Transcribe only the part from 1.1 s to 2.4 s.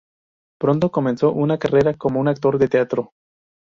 una carrera como un